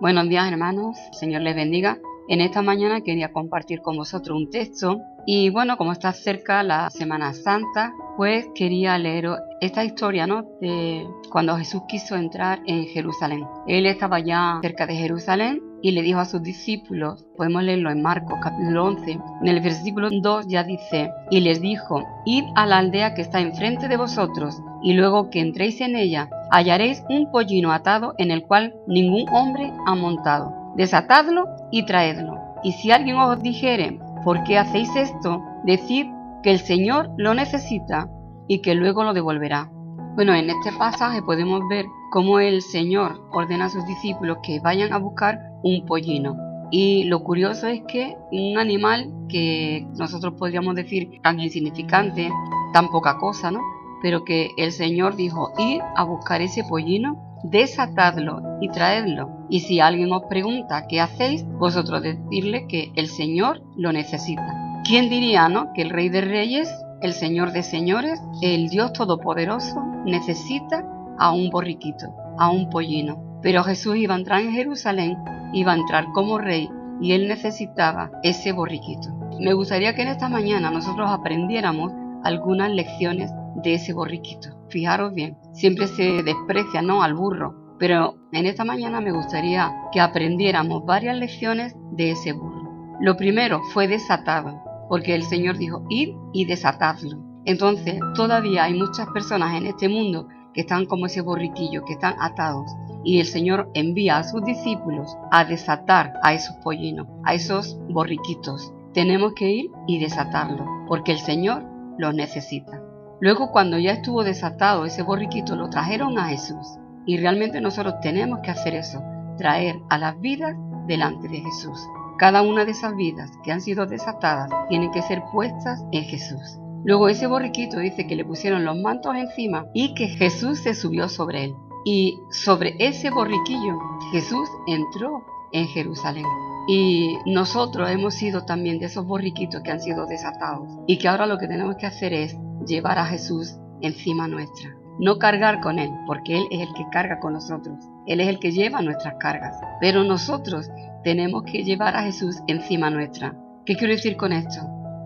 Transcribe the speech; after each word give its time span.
Buenos 0.00 0.28
días 0.28 0.46
hermanos, 0.46 0.96
Señor 1.10 1.42
les 1.42 1.56
bendiga. 1.56 1.98
En 2.28 2.40
esta 2.40 2.62
mañana 2.62 3.00
quería 3.00 3.32
compartir 3.32 3.80
con 3.80 3.96
vosotros 3.96 4.38
un 4.38 4.48
texto 4.48 5.00
y 5.26 5.50
bueno, 5.50 5.76
como 5.76 5.90
está 5.90 6.12
cerca 6.12 6.62
la 6.62 6.88
Semana 6.90 7.32
Santa, 7.32 7.92
pues 8.16 8.46
quería 8.54 8.96
leer 8.96 9.28
esta 9.60 9.82
historia, 9.84 10.28
¿no? 10.28 10.44
De 10.60 11.04
cuando 11.32 11.56
Jesús 11.56 11.82
quiso 11.88 12.14
entrar 12.14 12.60
en 12.66 12.86
Jerusalén. 12.86 13.44
Él 13.66 13.86
estaba 13.86 14.20
ya 14.20 14.60
cerca 14.62 14.86
de 14.86 14.94
Jerusalén 14.94 15.67
y 15.82 15.92
le 15.92 16.02
dijo 16.02 16.18
a 16.18 16.24
sus 16.24 16.42
discípulos, 16.42 17.26
podemos 17.36 17.62
leerlo 17.62 17.90
en 17.90 18.02
Marcos 18.02 18.38
capítulo 18.42 18.84
11, 18.86 19.12
en 19.12 19.48
el 19.48 19.60
versículo 19.60 20.08
2 20.10 20.46
ya 20.48 20.64
dice, 20.64 21.10
y 21.30 21.40
les 21.40 21.60
dijo, 21.60 22.04
id 22.24 22.44
a 22.54 22.66
la 22.66 22.78
aldea 22.78 23.14
que 23.14 23.22
está 23.22 23.40
enfrente 23.40 23.88
de 23.88 23.96
vosotros, 23.96 24.60
y 24.82 24.94
luego 24.94 25.30
que 25.30 25.40
entréis 25.40 25.80
en 25.80 25.96
ella, 25.96 26.28
hallaréis 26.50 27.02
un 27.08 27.30
pollino 27.30 27.72
atado 27.72 28.14
en 28.18 28.30
el 28.30 28.44
cual 28.44 28.74
ningún 28.86 29.28
hombre 29.30 29.72
ha 29.86 29.94
montado. 29.94 30.54
Desatadlo 30.76 31.44
y 31.70 31.84
traedlo. 31.84 32.38
Y 32.62 32.72
si 32.72 32.90
alguien 32.90 33.16
os 33.16 33.42
dijere, 33.42 33.98
¿por 34.24 34.42
qué 34.44 34.58
hacéis 34.58 34.94
esto? 34.96 35.42
Decid 35.64 36.06
que 36.42 36.50
el 36.50 36.58
Señor 36.58 37.10
lo 37.16 37.34
necesita 37.34 38.08
y 38.46 38.60
que 38.60 38.74
luego 38.74 39.04
lo 39.04 39.12
devolverá. 39.12 39.70
Bueno, 40.18 40.34
en 40.34 40.50
este 40.50 40.72
pasaje 40.72 41.22
podemos 41.22 41.62
ver 41.70 41.86
cómo 42.10 42.40
el 42.40 42.60
Señor 42.60 43.24
ordena 43.30 43.66
a 43.66 43.70
sus 43.70 43.86
discípulos 43.86 44.38
que 44.42 44.58
vayan 44.58 44.92
a 44.92 44.98
buscar 44.98 45.38
un 45.62 45.86
pollino. 45.86 46.36
Y 46.72 47.04
lo 47.04 47.22
curioso 47.22 47.68
es 47.68 47.82
que 47.86 48.16
un 48.32 48.58
animal 48.58 49.12
que 49.28 49.86
nosotros 49.96 50.34
podríamos 50.36 50.74
decir 50.74 51.20
tan 51.22 51.38
insignificante, 51.38 52.32
tan 52.72 52.88
poca 52.88 53.16
cosa, 53.18 53.52
¿no? 53.52 53.60
Pero 54.02 54.24
que 54.24 54.50
el 54.56 54.72
Señor 54.72 55.14
dijo, 55.14 55.52
ir 55.56 55.82
a 55.94 56.02
buscar 56.02 56.42
ese 56.42 56.64
pollino, 56.64 57.38
desatadlo 57.44 58.42
y 58.60 58.70
traedlo. 58.70 59.46
Y 59.48 59.60
si 59.60 59.78
alguien 59.78 60.10
os 60.10 60.24
pregunta 60.24 60.88
qué 60.88 61.00
hacéis, 61.00 61.46
vosotros 61.46 62.02
decirle 62.02 62.66
que 62.66 62.90
el 62.96 63.06
Señor 63.06 63.62
lo 63.76 63.92
necesita. 63.92 64.82
¿Quién 64.84 65.10
diría, 65.10 65.48
no? 65.48 65.72
Que 65.74 65.82
el 65.82 65.90
Rey 65.90 66.08
de 66.08 66.22
Reyes, 66.22 66.74
el 67.02 67.12
Señor 67.12 67.52
de 67.52 67.62
Señores, 67.62 68.20
el 68.42 68.68
Dios 68.68 68.92
Todopoderoso, 68.92 69.80
necesita 70.10 70.84
a 71.18 71.32
un 71.32 71.50
borriquito, 71.50 72.06
a 72.38 72.50
un 72.50 72.70
pollino. 72.70 73.40
Pero 73.42 73.62
Jesús 73.62 73.96
iba 73.96 74.14
a 74.14 74.18
entrar 74.18 74.40
en 74.40 74.52
Jerusalén, 74.52 75.16
iba 75.52 75.72
a 75.72 75.76
entrar 75.76 76.06
como 76.12 76.38
rey 76.38 76.68
y 77.00 77.12
él 77.12 77.28
necesitaba 77.28 78.10
ese 78.22 78.52
borriquito. 78.52 79.10
Me 79.40 79.52
gustaría 79.52 79.94
que 79.94 80.02
en 80.02 80.08
esta 80.08 80.28
mañana 80.28 80.70
nosotros 80.70 81.08
aprendiéramos 81.10 81.92
algunas 82.24 82.70
lecciones 82.70 83.30
de 83.62 83.74
ese 83.74 83.92
borriquito. 83.92 84.48
Fijaros 84.68 85.14
bien, 85.14 85.36
siempre 85.52 85.86
se 85.86 86.22
desprecia 86.22 86.82
¿no? 86.82 87.02
al 87.02 87.14
burro, 87.14 87.76
pero 87.78 88.16
en 88.32 88.46
esta 88.46 88.64
mañana 88.64 89.00
me 89.00 89.12
gustaría 89.12 89.72
que 89.92 90.00
aprendiéramos 90.00 90.84
varias 90.84 91.16
lecciones 91.16 91.74
de 91.92 92.10
ese 92.10 92.32
burro. 92.32 92.96
Lo 93.00 93.16
primero 93.16 93.62
fue 93.72 93.86
desatado, 93.86 94.60
porque 94.88 95.14
el 95.14 95.22
Señor 95.22 95.56
dijo, 95.56 95.84
id 95.88 96.16
y 96.32 96.44
desatadlo. 96.44 97.18
Entonces, 97.48 97.98
todavía 98.14 98.64
hay 98.64 98.74
muchas 98.74 99.08
personas 99.08 99.54
en 99.54 99.64
este 99.64 99.88
mundo 99.88 100.28
que 100.52 100.60
están 100.60 100.84
como 100.84 101.06
ese 101.06 101.22
borriquillo, 101.22 101.82
que 101.82 101.94
están 101.94 102.14
atados. 102.20 102.70
Y 103.04 103.20
el 103.20 103.24
Señor 103.26 103.70
envía 103.72 104.18
a 104.18 104.24
sus 104.24 104.44
discípulos 104.44 105.16
a 105.30 105.46
desatar 105.46 106.12
a 106.22 106.34
esos 106.34 106.54
pollinos, 106.56 107.06
a 107.24 107.32
esos 107.32 107.78
borriquitos. 107.88 108.74
Tenemos 108.92 109.32
que 109.32 109.50
ir 109.50 109.70
y 109.86 109.98
desatarlo, 109.98 110.66
porque 110.86 111.12
el 111.12 111.20
Señor 111.20 111.64
los 111.96 112.14
necesita. 112.14 112.82
Luego 113.18 113.50
cuando 113.50 113.78
ya 113.78 113.92
estuvo 113.92 114.24
desatado 114.24 114.84
ese 114.84 115.02
borriquito, 115.02 115.56
lo 115.56 115.70
trajeron 115.70 116.18
a 116.18 116.28
Jesús. 116.28 116.76
Y 117.06 117.16
realmente 117.16 117.62
nosotros 117.62 117.94
tenemos 118.02 118.40
que 118.40 118.50
hacer 118.50 118.74
eso, 118.74 119.02
traer 119.38 119.76
a 119.88 119.96
las 119.96 120.20
vidas 120.20 120.54
delante 120.86 121.28
de 121.28 121.40
Jesús. 121.40 121.80
Cada 122.18 122.42
una 122.42 122.66
de 122.66 122.72
esas 122.72 122.94
vidas 122.94 123.30
que 123.42 123.52
han 123.52 123.62
sido 123.62 123.86
desatadas 123.86 124.50
tienen 124.68 124.90
que 124.90 125.00
ser 125.00 125.22
puestas 125.32 125.82
en 125.92 126.04
Jesús. 126.04 126.58
Luego 126.84 127.08
ese 127.08 127.26
borriquito 127.26 127.78
dice 127.78 128.06
que 128.06 128.16
le 128.16 128.24
pusieron 128.24 128.64
los 128.64 128.76
mantos 128.76 129.14
encima 129.16 129.66
y 129.74 129.94
que 129.94 130.08
Jesús 130.08 130.60
se 130.60 130.74
subió 130.74 131.08
sobre 131.08 131.44
él. 131.44 131.54
Y 131.84 132.18
sobre 132.30 132.74
ese 132.78 133.10
borriquillo 133.10 133.78
Jesús 134.12 134.48
entró 134.66 135.24
en 135.52 135.66
Jerusalén. 135.68 136.24
Y 136.68 137.16
nosotros 137.26 137.90
hemos 137.90 138.14
sido 138.14 138.44
también 138.44 138.78
de 138.78 138.86
esos 138.86 139.06
borriquitos 139.06 139.62
que 139.62 139.70
han 139.70 139.80
sido 139.80 140.06
desatados 140.06 140.68
y 140.86 140.98
que 140.98 141.08
ahora 141.08 141.26
lo 141.26 141.38
que 141.38 141.48
tenemos 141.48 141.76
que 141.76 141.86
hacer 141.86 142.12
es 142.12 142.36
llevar 142.66 142.98
a 142.98 143.06
Jesús 143.06 143.56
encima 143.80 144.28
nuestra. 144.28 144.74
No 144.98 145.18
cargar 145.18 145.60
con 145.60 145.78
Él, 145.78 145.90
porque 146.06 146.36
Él 146.36 146.48
es 146.50 146.60
el 146.60 146.74
que 146.74 146.88
carga 146.90 147.20
con 147.20 147.32
nosotros. 147.32 147.78
Él 148.06 148.20
es 148.20 148.28
el 148.28 148.38
que 148.38 148.50
lleva 148.50 148.82
nuestras 148.82 149.14
cargas. 149.18 149.56
Pero 149.80 150.02
nosotros 150.02 150.68
tenemos 151.04 151.44
que 151.44 151.62
llevar 151.62 151.96
a 151.96 152.02
Jesús 152.02 152.36
encima 152.48 152.90
nuestra. 152.90 153.34
¿Qué 153.64 153.76
quiero 153.76 153.94
decir 153.94 154.16
con 154.16 154.32
esto? 154.32 154.60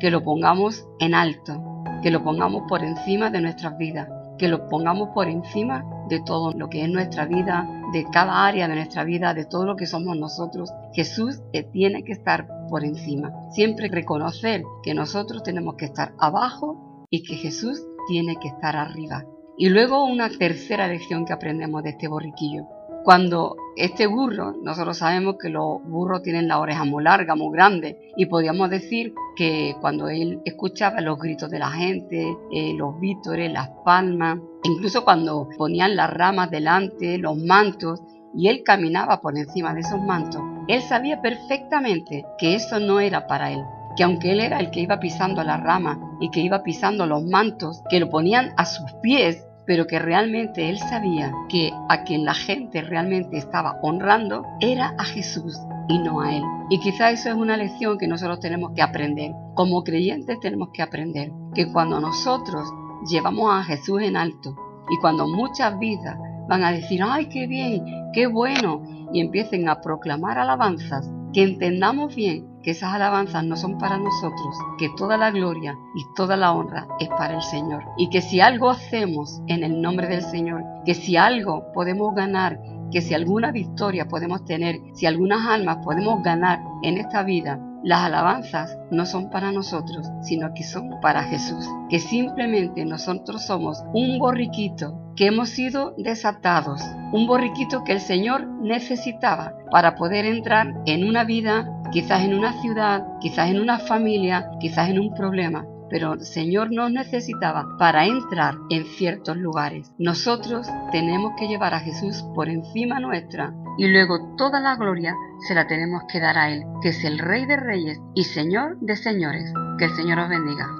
Que 0.00 0.10
lo 0.10 0.22
pongamos 0.22 0.86
en 1.00 1.14
alto, 1.14 1.84
que 2.02 2.10
lo 2.10 2.22
pongamos 2.22 2.62
por 2.68 2.82
encima 2.84 3.30
de 3.30 3.40
nuestras 3.40 3.76
vidas, 3.78 4.08
que 4.38 4.48
lo 4.48 4.68
pongamos 4.68 5.10
por 5.14 5.28
encima 5.28 5.84
de 6.08 6.20
todo 6.20 6.52
lo 6.52 6.68
que 6.70 6.82
es 6.82 6.90
nuestra 6.90 7.26
vida, 7.26 7.68
de 7.92 8.04
cada 8.04 8.46
área 8.46 8.68
de 8.68 8.74
nuestra 8.74 9.04
vida, 9.04 9.34
de 9.34 9.44
todo 9.44 9.64
lo 9.64 9.76
que 9.76 9.86
somos 9.86 10.16
nosotros. 10.16 10.70
Jesús 10.94 11.40
tiene 11.72 12.04
que 12.04 12.12
estar 12.12 12.48
por 12.68 12.84
encima. 12.84 13.32
Siempre 13.50 13.88
reconocer 13.88 14.62
que 14.82 14.94
nosotros 14.94 15.42
tenemos 15.42 15.74
que 15.76 15.86
estar 15.86 16.12
abajo 16.18 17.06
y 17.10 17.22
que 17.22 17.34
Jesús 17.34 17.84
tiene 18.08 18.36
que 18.36 18.48
estar 18.48 18.76
arriba. 18.76 19.24
Y 19.56 19.70
luego 19.70 20.04
una 20.04 20.30
tercera 20.30 20.86
lección 20.86 21.24
que 21.24 21.32
aprendemos 21.32 21.82
de 21.82 21.90
este 21.90 22.08
borriquillo. 22.08 22.66
Cuando 23.08 23.56
este 23.74 24.06
burro, 24.06 24.54
nosotros 24.62 24.98
sabemos 24.98 25.36
que 25.40 25.48
los 25.48 25.82
burros 25.82 26.22
tienen 26.22 26.46
la 26.46 26.58
oreja 26.58 26.84
muy 26.84 27.02
larga, 27.02 27.34
muy 27.34 27.56
grande, 27.56 28.12
y 28.18 28.26
podríamos 28.26 28.68
decir 28.68 29.14
que 29.34 29.74
cuando 29.80 30.10
él 30.10 30.42
escuchaba 30.44 31.00
los 31.00 31.18
gritos 31.18 31.50
de 31.50 31.58
la 31.58 31.70
gente, 31.70 32.36
eh, 32.52 32.74
los 32.74 33.00
vítores, 33.00 33.50
las 33.50 33.70
palmas, 33.82 34.40
incluso 34.62 35.06
cuando 35.06 35.48
ponían 35.56 35.96
las 35.96 36.10
ramas 36.10 36.50
delante, 36.50 37.16
los 37.16 37.38
mantos, 37.38 38.02
y 38.34 38.48
él 38.48 38.62
caminaba 38.62 39.22
por 39.22 39.38
encima 39.38 39.72
de 39.72 39.80
esos 39.80 40.02
mantos, 40.02 40.42
él 40.68 40.82
sabía 40.82 41.22
perfectamente 41.22 42.26
que 42.36 42.56
eso 42.56 42.78
no 42.78 43.00
era 43.00 43.26
para 43.26 43.50
él, 43.52 43.62
que 43.96 44.04
aunque 44.04 44.32
él 44.32 44.40
era 44.40 44.60
el 44.60 44.70
que 44.70 44.80
iba 44.80 45.00
pisando 45.00 45.42
la 45.42 45.56
rama 45.56 45.98
y 46.20 46.30
que 46.30 46.40
iba 46.40 46.62
pisando 46.62 47.06
los 47.06 47.24
mantos 47.24 47.82
que 47.88 48.00
lo 48.00 48.10
ponían 48.10 48.52
a 48.58 48.66
sus 48.66 48.92
pies, 49.00 49.47
pero 49.68 49.86
que 49.86 49.98
realmente 49.98 50.70
él 50.70 50.78
sabía 50.78 51.30
que 51.50 51.70
a 51.90 52.02
quien 52.02 52.24
la 52.24 52.32
gente 52.32 52.80
realmente 52.80 53.36
estaba 53.36 53.76
honrando 53.82 54.46
era 54.60 54.94
a 54.96 55.04
Jesús 55.04 55.58
y 55.90 55.98
no 55.98 56.22
a 56.22 56.34
él. 56.34 56.42
Y 56.70 56.80
quizá 56.80 57.10
eso 57.10 57.28
es 57.28 57.34
una 57.34 57.58
lección 57.58 57.98
que 57.98 58.08
nosotros 58.08 58.40
tenemos 58.40 58.72
que 58.74 58.80
aprender. 58.80 59.32
Como 59.54 59.84
creyentes 59.84 60.40
tenemos 60.40 60.70
que 60.72 60.80
aprender 60.80 61.32
que 61.54 61.70
cuando 61.70 62.00
nosotros 62.00 62.66
llevamos 63.10 63.52
a 63.52 63.62
Jesús 63.62 64.00
en 64.00 64.16
alto 64.16 64.56
y 64.88 64.98
cuando 65.02 65.28
muchas 65.28 65.78
vidas 65.78 66.16
van 66.48 66.64
a 66.64 66.72
decir, 66.72 67.02
ay, 67.04 67.26
qué 67.26 67.46
bien, 67.46 67.84
qué 68.14 68.26
bueno, 68.26 68.82
y 69.12 69.20
empiecen 69.20 69.68
a 69.68 69.82
proclamar 69.82 70.38
alabanzas, 70.38 71.10
que 71.34 71.42
entendamos 71.42 72.14
bien 72.14 72.46
que 72.68 72.72
esas 72.72 72.92
alabanzas 72.92 73.42
no 73.44 73.56
son 73.56 73.78
para 73.78 73.96
nosotros, 73.96 74.54
que 74.76 74.90
toda 74.94 75.16
la 75.16 75.30
gloria 75.30 75.78
y 75.94 76.04
toda 76.14 76.36
la 76.36 76.52
honra 76.52 76.86
es 77.00 77.08
para 77.08 77.36
el 77.36 77.40
Señor. 77.40 77.82
Y 77.96 78.10
que 78.10 78.20
si 78.20 78.42
algo 78.42 78.68
hacemos 78.68 79.40
en 79.46 79.64
el 79.64 79.80
nombre 79.80 80.06
del 80.06 80.20
Señor, 80.20 80.62
que 80.84 80.92
si 80.92 81.16
algo 81.16 81.72
podemos 81.72 82.14
ganar, 82.14 82.60
que 82.92 83.00
si 83.00 83.14
alguna 83.14 83.52
victoria 83.52 84.06
podemos 84.06 84.44
tener, 84.44 84.82
si 84.92 85.06
algunas 85.06 85.46
almas 85.46 85.78
podemos 85.82 86.22
ganar 86.22 86.60
en 86.82 86.98
esta 86.98 87.22
vida, 87.22 87.58
las 87.82 88.00
alabanzas 88.00 88.76
no 88.90 89.06
son 89.06 89.30
para 89.30 89.52
nosotros, 89.52 90.06
sino 90.20 90.52
que 90.52 90.64
son 90.64 91.00
para 91.00 91.22
Jesús. 91.22 91.66
Que 91.88 92.00
simplemente 92.00 92.84
nosotros 92.84 93.46
somos 93.46 93.82
un 93.94 94.18
borriquito 94.18 95.08
que 95.16 95.26
hemos 95.26 95.48
sido 95.48 95.94
desatados, 95.96 96.82
un 97.12 97.26
borriquito 97.26 97.82
que 97.84 97.92
el 97.92 98.00
Señor 98.00 98.46
necesitaba 98.60 99.54
para 99.70 99.94
poder 99.94 100.24
entrar 100.24 100.74
en 100.86 101.08
una 101.08 101.24
vida, 101.24 101.77
quizás 101.92 102.22
en 102.22 102.34
una 102.34 102.60
ciudad, 102.60 103.06
quizás 103.20 103.50
en 103.50 103.60
una 103.60 103.78
familia, 103.78 104.50
quizás 104.60 104.88
en 104.88 104.98
un 104.98 105.14
problema, 105.14 105.64
pero 105.90 106.14
el 106.14 106.20
Señor 106.20 106.70
nos 106.72 106.90
necesitaba 106.90 107.76
para 107.78 108.06
entrar 108.06 108.56
en 108.70 108.84
ciertos 108.84 109.36
lugares. 109.36 109.92
Nosotros 109.98 110.68
tenemos 110.92 111.32
que 111.38 111.48
llevar 111.48 111.74
a 111.74 111.80
Jesús 111.80 112.24
por 112.34 112.48
encima 112.48 113.00
nuestra 113.00 113.54
y 113.78 113.88
luego 113.88 114.34
toda 114.36 114.60
la 114.60 114.76
gloria 114.76 115.14
se 115.46 115.54
la 115.54 115.66
tenemos 115.66 116.02
que 116.10 116.20
dar 116.20 116.36
a 116.36 116.50
Él, 116.50 116.64
que 116.82 116.90
es 116.90 117.04
el 117.04 117.18
Rey 117.18 117.46
de 117.46 117.56
Reyes 117.56 117.98
y 118.14 118.24
Señor 118.24 118.78
de 118.80 118.96
Señores. 118.96 119.52
Que 119.78 119.86
el 119.86 119.92
Señor 119.92 120.18
os 120.18 120.28
bendiga. 120.28 120.77